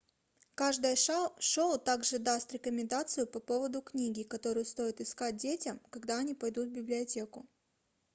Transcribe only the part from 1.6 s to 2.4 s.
также